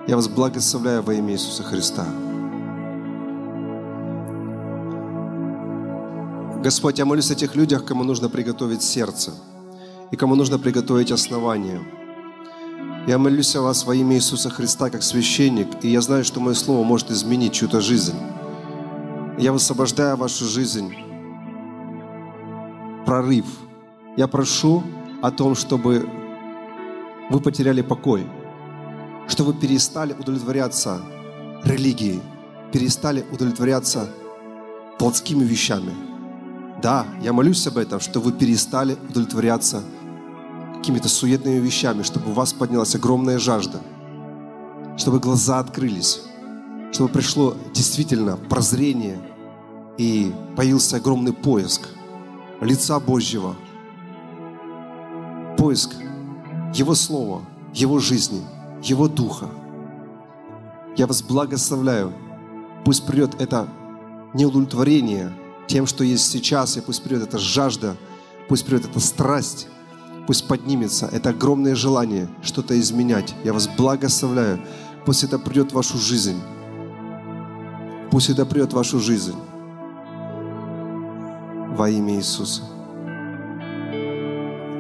[0.07, 2.05] Я вас благословляю во имя Иисуса Христа.
[6.63, 9.31] Господь, я молюсь о тех людях, кому нужно приготовить сердце
[10.11, 11.81] и кому нужно приготовить основание.
[13.07, 16.53] Я молюсь о вас во имя Иисуса Христа как священник, и я знаю, что мое
[16.53, 18.15] слово может изменить чью-то жизнь.
[19.39, 20.93] Я высвобождаю вашу жизнь.
[23.07, 23.45] Прорыв.
[24.17, 24.83] Я прошу
[25.23, 26.07] о том, чтобы
[27.31, 28.27] вы потеряли покой,
[29.27, 31.01] что вы перестали удовлетворяться
[31.63, 32.21] религией,
[32.71, 34.09] перестали удовлетворяться
[34.99, 35.93] плотскими вещами–
[36.81, 39.83] да, я молюсь об этом, что вы перестали удовлетворяться
[40.75, 43.79] какими-то суетными вещами, чтобы у вас поднялась огромная жажда,
[44.97, 46.23] чтобы глаза открылись,
[46.91, 49.19] чтобы пришло действительно прозрение
[49.99, 51.87] и появился огромный поиск
[52.61, 53.55] лица Божьего,
[55.57, 55.93] поиск
[56.73, 57.41] Его Слова,
[57.73, 58.41] Его жизни,
[58.83, 59.49] Его Духа.
[60.97, 62.13] Я вас благословляю.
[62.85, 63.67] Пусть придет это
[64.33, 65.31] неудовлетворение–
[65.71, 67.95] тем, что есть сейчас, и пусть придет эта жажда,
[68.49, 69.67] пусть придет эта страсть,
[70.27, 73.33] пусть поднимется это огромное желание что-то изменять.
[73.45, 74.59] Я вас благословляю.
[75.05, 76.39] Пусть это придет в вашу жизнь.
[78.11, 79.35] Пусть это придет в вашу жизнь.
[81.69, 82.63] Во имя Иисуса.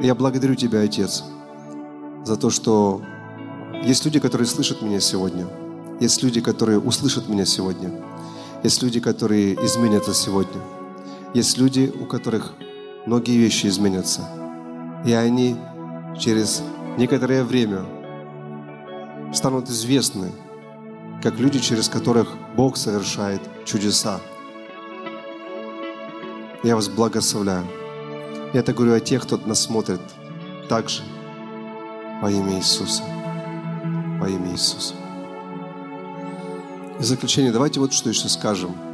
[0.01, 1.23] Я благодарю Тебя, Отец,
[2.23, 3.01] за то, что
[3.83, 5.47] есть люди, которые слышат меня сегодня.
[5.99, 7.91] Есть люди, которые услышат меня сегодня.
[8.63, 10.61] Есть люди, которые изменятся сегодня.
[11.33, 12.53] Есть люди, у которых
[13.05, 14.21] многие вещи изменятся.
[15.05, 15.55] И они
[16.19, 16.61] через
[16.97, 17.85] некоторое время
[19.33, 20.31] станут известны,
[21.23, 24.19] как люди, через которых Бог совершает чудеса.
[26.63, 27.65] Я вас благословляю.
[28.53, 30.01] Я это говорю о тех, кто нас смотрит
[30.67, 31.01] также
[32.21, 33.03] во имя Иисуса.
[34.19, 34.93] Во имя Иисуса.
[36.99, 38.75] И в заключение давайте вот что еще скажем–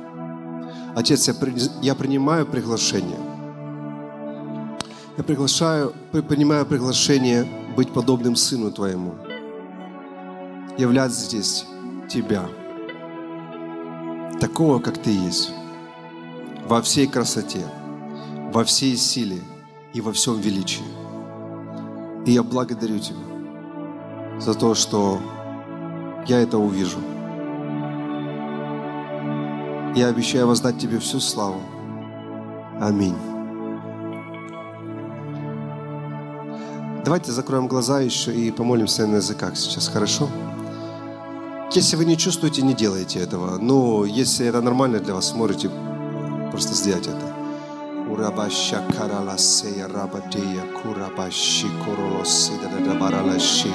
[0.98, 1.36] Отец, я,
[1.84, 3.20] я принимаю приглашение.
[5.16, 9.14] Я приглашаю, принимаю приглашение быть подобным Сыну Твоему.
[10.80, 11.66] Являть здесь
[12.10, 12.50] Тебя.
[14.40, 15.52] Такого, как Ты есть.
[16.68, 17.64] Во всей красоте,
[18.52, 19.38] во всей силе
[19.94, 20.97] и во всем величии.
[22.28, 23.18] И я благодарю Тебя
[24.40, 25.20] за то, что
[26.28, 27.00] я это увижу–
[29.98, 31.60] я обещаю воздать Тебе всю славу.
[32.80, 33.16] Аминь.
[37.04, 40.30] Давайте закроем глаза еще и помолимся на языках сейчас, хорошо?
[41.72, 43.58] Если вы не чувствуете, не делайте этого.
[43.58, 45.72] Но если это нормально для вас, можете
[46.52, 47.37] просто сделать это.
[48.18, 53.70] Urabashakara la seya Rabadeya Kurabashikorolosida Dabaralashi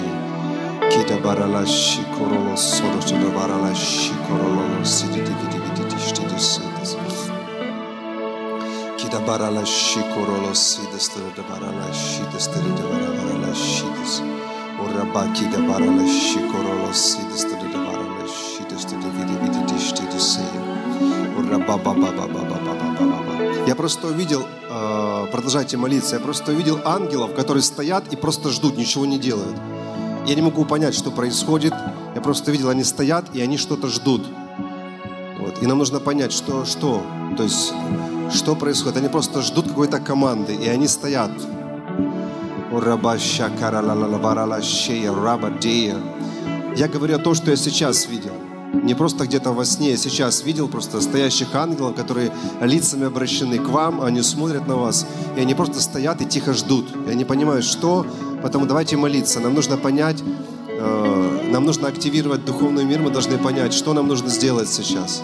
[0.90, 6.98] Kidabaralashi Korolosodo Da Dabaralashi Korolosidi Digitidishtidisidis
[8.98, 14.12] Kidabaralashi Korolosidis to Dabaralashidis to Dabaralashitis
[14.82, 15.46] Urabaki
[21.66, 23.31] ba ba ba ba ba ba ba.
[23.72, 28.76] Я просто увидел, э, продолжайте молиться, я просто увидел ангелов, которые стоят и просто ждут,
[28.76, 29.56] ничего не делают.
[30.26, 31.72] Я не могу понять, что происходит.
[32.14, 34.26] Я просто видел, они стоят и они что-то ждут.
[35.62, 37.02] И нам нужно понять, что, что,
[37.38, 37.72] то есть,
[38.30, 38.98] что происходит.
[38.98, 41.30] Они просто ждут какой-то команды, и они стоят.
[46.76, 48.34] Я говорю о том, что я сейчас видел.
[48.72, 53.68] Не просто где-то во сне, я сейчас видел просто стоящих ангелов, которые лицами обращены к
[53.68, 55.06] вам, они смотрят на вас,
[55.36, 56.86] и они просто стоят и тихо ждут.
[57.06, 58.06] И они понимают, что,
[58.40, 59.40] поэтому давайте молиться.
[59.40, 60.22] Нам нужно понять,
[60.68, 65.22] э, нам нужно активировать духовный мир, мы должны понять, что нам нужно сделать сейчас.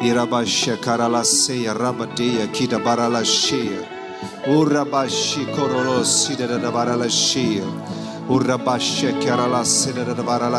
[0.00, 3.82] Karalaseya rabadeya kita baralashea.
[4.46, 7.64] Urabashi korolosi da baralashea.
[7.64, 7.95] Урабашя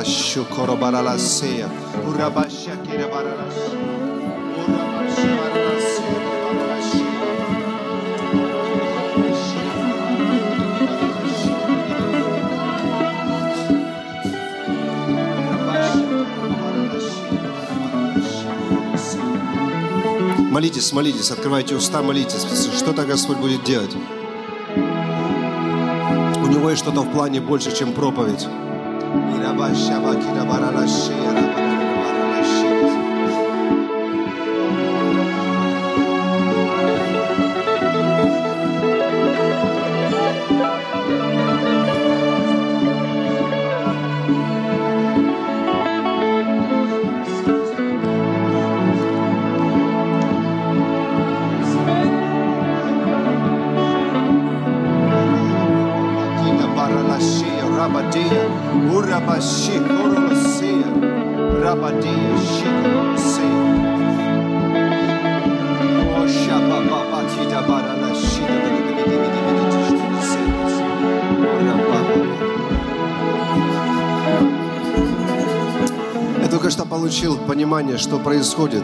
[0.06, 1.70] шукоро барала сея.
[2.08, 3.52] Урабашя кера барала
[4.58, 7.18] Урабашя барала сея барала шея.
[20.52, 22.46] Молитесь, молитесь, открывайте уста, молитесь.
[22.76, 23.96] Что-то Господь будет делать.
[26.58, 28.48] Него есть что-то в плане больше, чем проповедь.
[77.18, 78.84] Получил понимание, что происходит.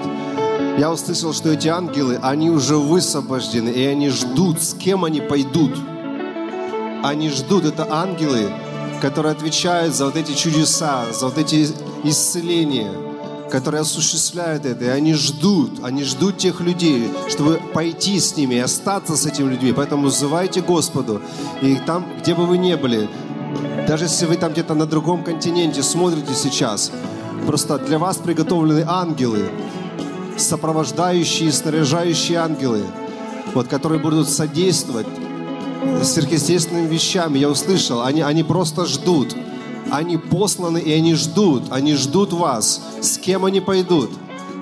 [0.79, 5.77] Я услышал, что эти ангелы, они уже высвобождены, и они ждут, с кем они пойдут.
[7.03, 8.51] Они ждут, это ангелы,
[9.01, 11.67] которые отвечают за вот эти чудеса, за вот эти
[12.03, 12.91] исцеления,
[13.51, 14.85] которые осуществляют это.
[14.85, 19.51] И они ждут, они ждут тех людей, чтобы пойти с ними и остаться с этими
[19.51, 19.73] людьми.
[19.73, 21.21] Поэтому взывайте Господу.
[21.61, 23.07] И там, где бы вы ни были,
[23.87, 26.91] даже если вы там где-то на другом континенте смотрите сейчас,
[27.43, 29.49] просто для вас приготовлены ангелы,
[30.37, 32.81] сопровождающие, снаряжающие ангелы,
[33.53, 35.07] вот, которые будут содействовать
[36.01, 37.39] сверхъестественными вещами.
[37.39, 39.35] Я услышал, они, они просто ждут.
[39.91, 41.63] Они посланы и они ждут.
[41.69, 42.81] Они ждут вас.
[43.01, 44.11] С кем они пойдут?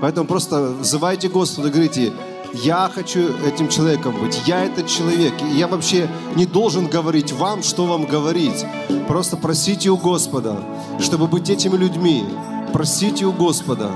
[0.02, 2.12] Поэтому просто взывайте Господу и говорите,
[2.54, 5.34] я хочу этим человеком быть, я этот человек.
[5.42, 8.66] И я вообще не должен говорить вам, что вам говорить.
[9.08, 10.58] Просто просите у Господа,
[11.00, 12.26] чтобы быть этими людьми.
[12.74, 13.92] Просите у Господа.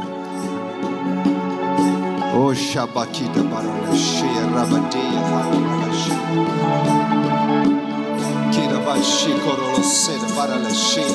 [2.34, 6.20] О, шабакита баралашия рабадея харалашия.
[8.54, 11.06] Кирабаши королоседа баралашия.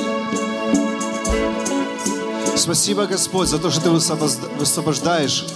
[2.57, 5.47] Спасибо, Господь, за то, что Ты высвобожда- высвобождаешь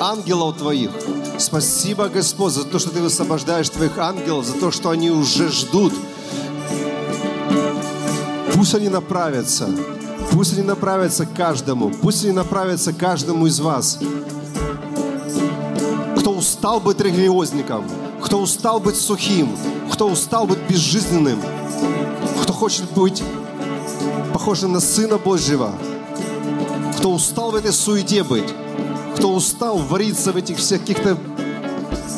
[0.00, 0.90] ангелов Твоих.
[1.38, 5.92] Спасибо, Господь, за то, что Ты высвобождаешь Твоих ангелов, за то, что они уже ждут.
[8.54, 9.68] Пусть они направятся.
[10.32, 11.90] Пусть они направятся к каждому.
[11.90, 13.98] Пусть они направятся к каждому из вас.
[16.18, 17.84] Кто устал быть религиозником,
[18.22, 19.56] кто устал быть сухим,
[19.92, 21.40] кто устал быть безжизненным,
[22.42, 23.22] кто хочет быть
[24.32, 25.72] похожим на Сына Божьего,
[26.98, 28.52] кто устал в этой суете быть,
[29.16, 31.16] кто устал вариться в этих всех каких-то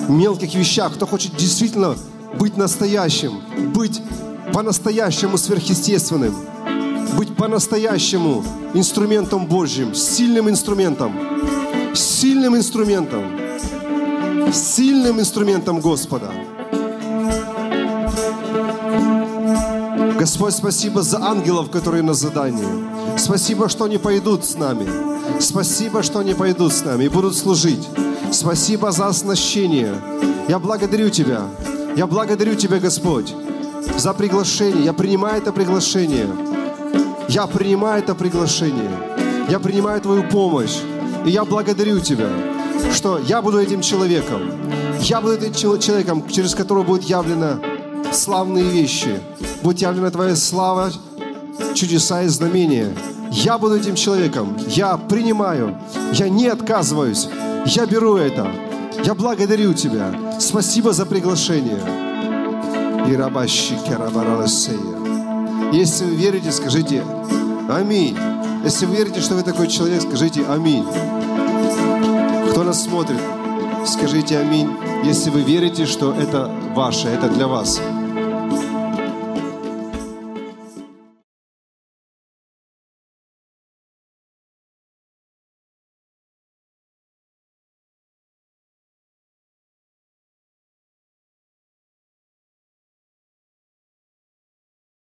[0.08, 1.94] мелких вещах, кто хочет действительно
[2.38, 3.40] быть настоящим,
[3.74, 4.00] быть
[4.52, 6.34] по-настоящему сверхъестественным,
[7.18, 8.44] быть по-настоящему
[8.74, 11.12] инструментом Божьим, сильным инструментом,
[11.92, 13.24] сильным инструментом,
[14.52, 16.30] сильным инструментом Господа.
[20.16, 23.18] Господь, спасибо за ангелов, которые на задании.
[23.18, 24.86] Спасибо, что они пойдут с нами.
[25.40, 27.84] Спасибо, что они пойдут с нами и будут служить.
[28.30, 29.92] Спасибо за оснащение.
[30.48, 31.48] Я благодарю Тебя.
[31.96, 33.34] Я благодарю Тебя, Господь,
[33.96, 34.84] за приглашение.
[34.84, 36.57] Я принимаю это приглашение.
[37.28, 38.90] Я принимаю это приглашение.
[39.48, 40.78] Я принимаю Твою помощь.
[41.26, 42.28] И я благодарю Тебя,
[42.94, 44.40] что я буду этим человеком.
[45.00, 47.58] Я буду этим чел- человеком, через которого будет явлено
[48.12, 49.20] славные вещи.
[49.62, 50.90] Будет явлена Твоя слава,
[51.74, 52.92] чудеса и знамения.
[53.30, 54.56] Я буду этим человеком.
[54.68, 55.76] Я принимаю.
[56.12, 57.28] Я не отказываюсь.
[57.66, 58.50] Я беру это.
[59.04, 60.14] Я благодарю Тебя.
[60.40, 61.80] Спасибо за приглашение.
[63.06, 64.98] И рабащи керабараласея.
[65.72, 67.04] Если вы верите, скажите
[67.68, 68.16] Аминь.
[68.64, 70.84] Если вы верите, что вы такой человек, скажите Аминь.
[72.50, 73.20] Кто нас смотрит,
[73.86, 74.70] скажите Аминь.
[75.04, 77.80] Если вы верите, что это ваше, это для вас.